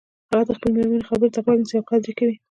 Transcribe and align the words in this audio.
هغه 0.31 0.43
د 0.47 0.51
خپلې 0.57 0.71
مېرمنې 0.75 1.07
خبرو 1.09 1.33
ته 1.33 1.39
غوږ 1.43 1.57
نیسي 1.61 1.75
او 1.79 1.87
قدر 1.89 2.07
یی 2.09 2.15
کوي 2.19 2.35